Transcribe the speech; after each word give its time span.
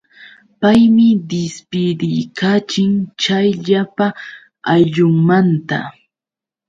Paymi 0.59 1.07
dispidikachin 1.31 2.91
chay 3.21 3.47
llapa 3.65 4.07
ayllunmanta. 4.71 5.79